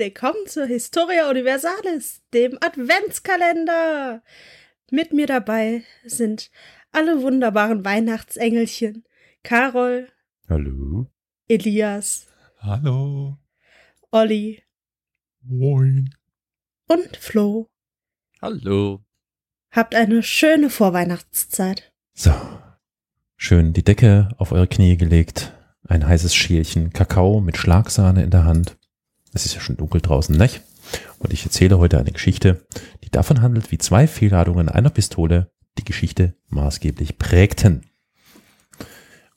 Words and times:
Willkommen 0.00 0.46
zur 0.46 0.66
Historia 0.66 1.28
Universalis, 1.28 2.22
dem 2.32 2.56
Adventskalender. 2.60 4.22
Mit 4.92 5.12
mir 5.12 5.26
dabei 5.26 5.82
sind 6.04 6.52
alle 6.92 7.20
wunderbaren 7.20 7.84
Weihnachtsengelchen. 7.84 9.02
Carol. 9.42 10.06
Hallo. 10.48 11.08
Elias. 11.48 12.28
Hallo. 12.60 13.38
Olli. 14.12 14.62
Moin. 15.42 16.14
Und 16.86 17.16
Flo. 17.16 17.68
Hallo. 18.40 19.04
Habt 19.72 19.96
eine 19.96 20.22
schöne 20.22 20.70
Vorweihnachtszeit. 20.70 21.92
So. 22.14 22.32
Schön 23.34 23.72
die 23.72 23.82
Decke 23.82 24.28
auf 24.38 24.52
eure 24.52 24.68
Knie 24.68 24.96
gelegt, 24.96 25.52
ein 25.88 26.06
heißes 26.06 26.36
Schälchen 26.36 26.92
Kakao 26.92 27.40
mit 27.40 27.56
Schlagsahne 27.56 28.22
in 28.22 28.30
der 28.30 28.44
Hand. 28.44 28.78
Es 29.32 29.46
ist 29.46 29.54
ja 29.54 29.60
schon 29.60 29.76
dunkel 29.76 30.00
draußen, 30.00 30.36
nicht? 30.36 30.62
Und 31.18 31.32
ich 31.32 31.44
erzähle 31.44 31.78
heute 31.78 31.98
eine 31.98 32.12
Geschichte, 32.12 32.66
die 33.04 33.10
davon 33.10 33.42
handelt, 33.42 33.70
wie 33.70 33.78
zwei 33.78 34.06
Fehlladungen 34.06 34.68
einer 34.68 34.90
Pistole 34.90 35.50
die 35.76 35.84
Geschichte 35.84 36.34
maßgeblich 36.48 37.18
prägten. 37.18 37.82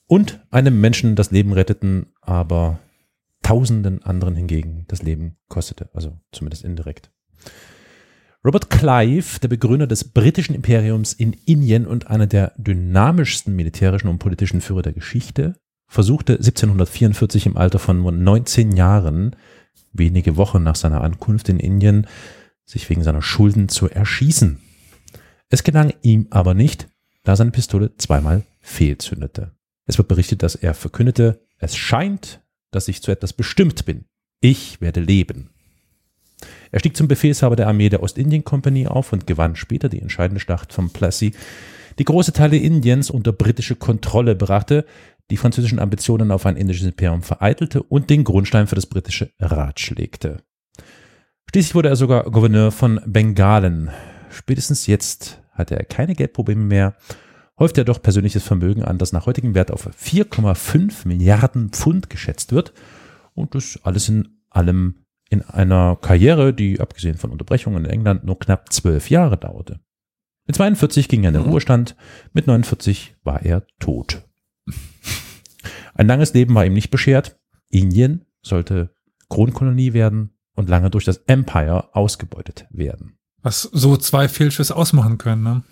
Und 0.06 0.40
einem 0.50 0.80
Menschen 0.80 1.16
das 1.16 1.30
Leben 1.30 1.52
retteten, 1.52 2.12
aber 2.20 2.78
tausenden 3.42 4.02
anderen 4.02 4.36
hingegen 4.36 4.84
das 4.88 5.02
Leben 5.02 5.36
kostete, 5.48 5.90
also 5.94 6.18
zumindest 6.32 6.64
indirekt. 6.64 7.10
Robert 8.44 8.70
Clive, 8.70 9.38
der 9.40 9.48
Begründer 9.48 9.86
des 9.86 10.12
britischen 10.12 10.54
Imperiums 10.54 11.12
in 11.12 11.32
Indien 11.46 11.86
und 11.86 12.08
einer 12.08 12.26
der 12.26 12.52
dynamischsten 12.56 13.54
militärischen 13.54 14.08
und 14.08 14.18
politischen 14.18 14.60
Führer 14.60 14.82
der 14.82 14.92
Geschichte, 14.92 15.54
versuchte 15.86 16.34
1744 16.34 17.46
im 17.46 17.56
Alter 17.56 17.78
von 17.78 18.00
19 18.24 18.72
Jahren, 18.72 19.36
wenige 19.92 20.36
Wochen 20.36 20.62
nach 20.62 20.76
seiner 20.76 21.02
Ankunft 21.02 21.48
in 21.48 21.58
Indien, 21.58 22.06
sich 22.64 22.88
wegen 22.88 23.02
seiner 23.02 23.22
Schulden 23.22 23.68
zu 23.68 23.88
erschießen. 23.88 24.58
Es 25.48 25.62
gelang 25.62 25.92
ihm 26.02 26.26
aber 26.30 26.54
nicht, 26.54 26.88
da 27.24 27.36
seine 27.36 27.50
Pistole 27.50 27.96
zweimal 27.96 28.44
fehlzündete. 28.60 29.52
Es 29.86 29.98
wird 29.98 30.08
berichtet, 30.08 30.42
dass 30.42 30.54
er 30.54 30.74
verkündete, 30.74 31.40
es 31.58 31.76
scheint, 31.76 32.40
dass 32.70 32.88
ich 32.88 33.02
zu 33.02 33.10
etwas 33.10 33.32
bestimmt 33.32 33.84
bin. 33.84 34.06
Ich 34.40 34.80
werde 34.80 35.00
leben. 35.00 35.50
Er 36.70 36.80
stieg 36.80 36.96
zum 36.96 37.06
Befehlshaber 37.06 37.54
der 37.54 37.68
Armee 37.68 37.88
der 37.88 38.02
Ostindien 38.02 38.44
Company 38.44 38.86
auf 38.86 39.12
und 39.12 39.26
gewann 39.26 39.56
später 39.56 39.88
die 39.88 40.00
entscheidende 40.00 40.40
Schlacht 40.40 40.72
von 40.72 40.90
Plassey, 40.90 41.32
die 41.98 42.04
große 42.04 42.32
Teile 42.32 42.56
Indiens 42.56 43.10
unter 43.10 43.32
britische 43.32 43.76
Kontrolle 43.76 44.34
brachte, 44.34 44.86
die 45.30 45.36
französischen 45.36 45.78
Ambitionen 45.78 46.30
auf 46.30 46.46
ein 46.46 46.56
indisches 46.56 46.86
Imperium 46.86 47.22
vereitelte 47.22 47.82
und 47.82 48.10
den 48.10 48.24
Grundstein 48.24 48.66
für 48.66 48.74
das 48.74 48.86
britische 48.86 49.32
Raj 49.38 49.94
legte. 49.94 50.42
Schließlich 51.50 51.74
wurde 51.74 51.88
er 51.88 51.96
sogar 51.96 52.24
Gouverneur 52.24 52.70
von 52.70 53.00
Bengalen. 53.06 53.90
Spätestens 54.30 54.86
jetzt 54.86 55.42
hatte 55.52 55.76
er 55.76 55.84
keine 55.84 56.14
Geldprobleme 56.14 56.64
mehr, 56.64 56.94
häufte 57.58 57.82
er 57.82 57.84
doch 57.84 58.00
persönliches 58.00 58.42
Vermögen 58.42 58.82
an, 58.82 58.98
das 58.98 59.12
nach 59.12 59.26
heutigem 59.26 59.54
Wert 59.54 59.70
auf 59.70 59.86
4,5 59.86 61.06
Milliarden 61.06 61.70
Pfund 61.70 62.08
geschätzt 62.08 62.52
wird 62.52 62.72
und 63.34 63.54
das 63.54 63.78
alles 63.82 64.08
in 64.08 64.40
allem 64.50 65.04
in 65.28 65.42
einer 65.42 65.96
Karriere, 65.96 66.52
die 66.52 66.78
abgesehen 66.80 67.16
von 67.16 67.30
Unterbrechungen 67.30 67.84
in 67.84 67.90
England 67.90 68.24
nur 68.24 68.38
knapp 68.38 68.72
zwölf 68.72 69.08
Jahre 69.10 69.38
dauerte. 69.38 69.80
Mit 70.46 70.56
42 70.56 71.08
ging 71.08 71.24
er 71.24 71.28
in 71.28 71.34
den 71.34 71.44
Ruhestand, 71.44 71.96
mit 72.32 72.46
49 72.46 73.16
war 73.22 73.42
er 73.42 73.66
tot. 73.78 74.28
Ein 75.94 76.06
langes 76.06 76.34
Leben 76.34 76.54
war 76.54 76.64
ihm 76.64 76.74
nicht 76.74 76.90
beschert. 76.90 77.38
Indien 77.68 78.24
sollte 78.42 78.94
Kronkolonie 79.28 79.92
werden 79.92 80.30
und 80.54 80.68
lange 80.68 80.90
durch 80.90 81.04
das 81.04 81.18
Empire 81.26 81.94
ausgebeutet 81.94 82.66
werden. 82.70 83.16
Was 83.42 83.62
so 83.62 83.96
zwei 83.96 84.28
Fehlschüsse 84.28 84.76
ausmachen 84.76 85.18
können, 85.18 85.42
ne? 85.42 85.62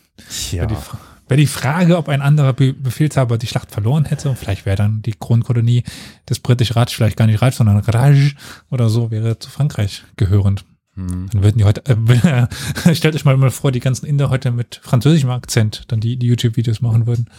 Ja. 0.51 0.63
Wäre 0.63 1.37
die, 1.37 1.47
Frage, 1.47 1.97
ob 1.97 2.09
ein 2.09 2.23
anderer 2.23 2.53
Be 2.53 2.73
Befehlshaber 2.73 3.39
die 3.39 3.47
Schlacht 3.47 3.71
verloren 3.71 4.05
hätte 4.05 4.29
und 4.29 4.37
vielleicht 4.37 4.67
wäre 4.67 4.77
dann 4.77 5.03
die 5.03 5.13
Kronkolonie 5.13 5.85
des 6.29 6.41
britischen 6.41 6.75
Raj 6.75 6.89
vielleicht 6.89 7.17
gar 7.17 7.27
nicht 7.27 7.41
Raj, 7.41 7.53
sondern 7.53 7.79
Raj 7.79 8.35
oder 8.71 8.89
so, 8.89 9.11
wäre 9.11 9.39
zu 9.39 9.49
Frankreich 9.49 10.03
gehörend. 10.17 10.65
Hm. 10.95 11.29
Dann 11.31 11.43
würden 11.43 11.59
die 11.59 11.65
heute, 11.65 11.85
äh, 11.87 12.95
stellt 12.95 13.15
euch 13.15 13.25
mal, 13.25 13.37
mal 13.37 13.51
vor, 13.51 13.71
die 13.71 13.81
ganzen 13.81 14.07
Inder 14.07 14.29
heute 14.31 14.51
mit 14.51 14.81
französischem 14.83 15.31
Akzent 15.31 15.85
dann 15.89 16.01
die, 16.01 16.17
die 16.17 16.27
YouTube-Videos 16.27 16.81
machen 16.81 17.07
würden. 17.07 17.31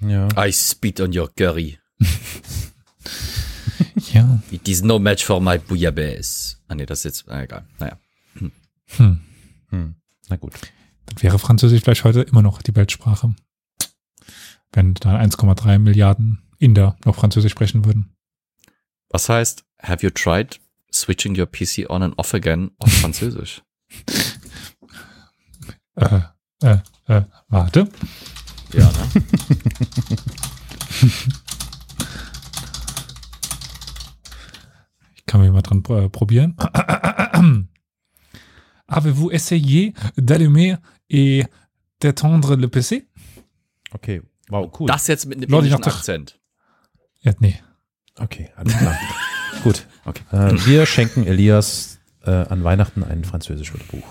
Ja. 0.00 0.28
I 0.36 0.52
spit 0.52 1.00
on 1.00 1.16
your 1.16 1.30
curry. 1.34 1.78
Ja. 4.12 4.40
It 4.50 4.68
is 4.68 4.82
no 4.82 4.98
match 4.98 5.24
for 5.24 5.40
my 5.40 5.58
bouillabaisse. 5.58 6.56
Ah 6.68 6.74
nee, 6.74 6.86
das 6.86 7.00
ist 7.00 7.04
jetzt, 7.04 7.28
ah, 7.28 7.42
egal. 7.42 7.64
Naja. 7.78 7.98
Hm. 8.96 9.20
Hm. 9.70 9.94
Na 10.28 10.36
gut. 10.36 10.54
Dann 11.06 11.22
wäre 11.22 11.38
Französisch 11.38 11.82
vielleicht 11.82 12.04
heute 12.04 12.22
immer 12.22 12.42
noch 12.42 12.62
die 12.62 12.74
Weltsprache. 12.74 13.34
Wenn 14.72 14.94
dann 14.94 15.30
1,3 15.30 15.78
Milliarden 15.78 16.42
Inder 16.58 16.96
noch 17.04 17.16
Französisch 17.16 17.52
sprechen 17.52 17.84
würden. 17.84 18.14
Was 19.10 19.28
heißt, 19.28 19.64
have 19.82 20.04
you 20.04 20.10
tried 20.10 20.60
switching 20.92 21.38
your 21.38 21.46
PC 21.46 21.88
on 21.88 22.02
and 22.02 22.18
off 22.18 22.34
again 22.34 22.70
auf 22.78 22.92
Französisch? 23.00 23.62
Äh, 25.96 26.20
äh, 26.62 26.78
äh, 27.06 27.22
warte. 27.48 27.88
ja, 28.72 28.90
ne? 28.90 29.08
kann 35.28 35.40
mich 35.40 35.52
mal 35.52 35.62
dran 35.62 35.84
äh, 35.90 36.08
probieren. 36.08 36.56
Avez-vous 38.88 39.30
essayé 39.30 39.92
d'allumer 40.16 40.78
et 41.10 41.44
d'étendre 42.00 42.56
le 42.56 42.68
PC? 42.68 43.06
Okay. 43.92 44.22
Wow, 44.48 44.72
cool. 44.78 44.88
Das 44.88 45.06
jetzt 45.06 45.26
mit 45.26 45.38
einem 45.38 45.50
Leute, 45.50 45.74
Akzent. 45.74 46.40
Ja, 47.20 47.32
nee. 47.38 47.60
Okay, 48.16 48.50
alles 48.56 48.76
klar. 48.76 48.98
gut. 49.62 49.86
Okay. 50.04 50.22
Äh, 50.32 50.66
wir 50.66 50.86
schenken 50.86 51.26
Elias 51.26 52.00
äh, 52.24 52.30
an 52.30 52.64
Weihnachten 52.64 53.04
ein 53.04 53.24
französisch 53.24 53.72
Wörterbuch. 53.72 54.06